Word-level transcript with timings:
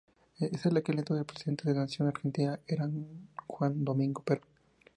En 0.39 0.77
aquel 0.77 0.97
entonces, 0.97 1.19
el 1.19 1.25
presidente 1.25 1.67
de 1.69 1.75
la 1.75 1.81
Nación 1.81 2.07
Argentina 2.07 2.59
era 2.65 2.89
Juan 3.45 3.85
Domingo 3.85 4.23
Perón. 4.23 4.43